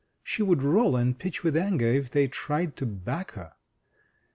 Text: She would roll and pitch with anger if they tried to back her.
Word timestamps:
She 0.23 0.41
would 0.41 0.63
roll 0.63 0.95
and 0.95 1.15
pitch 1.15 1.43
with 1.43 1.55
anger 1.55 1.85
if 1.85 2.09
they 2.09 2.27
tried 2.27 2.75
to 2.77 2.87
back 2.87 3.33
her. 3.33 3.53